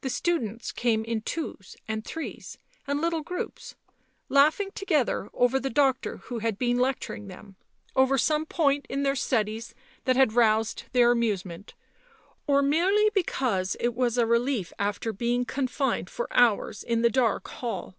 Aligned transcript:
The 0.00 0.08
students 0.08 0.72
came 0.72 1.04
in 1.04 1.20
twos 1.20 1.76
and 1.86 2.02
threes 2.06 2.56
and 2.86 3.02
little 3.02 3.20
groups, 3.20 3.74
laughing 4.30 4.70
together 4.74 5.28
over 5.34 5.60
the 5.60 5.68
doctor 5.68 6.16
who 6.16 6.38
had 6.38 6.56
been 6.58 6.78
lecturing 6.78 7.28
them, 7.28 7.56
over 7.94 8.16
some 8.16 8.46
point 8.46 8.86
in 8.88 9.02
their 9.02 9.14
studies 9.14 9.74
that 10.06 10.16
had 10.16 10.32
roused 10.32 10.84
their 10.92 11.10
amusement, 11.12 11.74
or 12.46 12.62
merely 12.62 13.10
because 13.12 13.76
it 13.78 13.94
was 13.94 14.16
a 14.16 14.24
relief 14.24 14.72
after 14.78 15.12
being 15.12 15.44
confined 15.44 16.08
for 16.08 16.32
hours 16.32 16.82
in 16.82 17.02
the 17.02 17.10
dark 17.10 17.46
hall. 17.48 17.94